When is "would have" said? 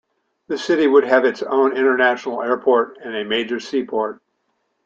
0.87-1.25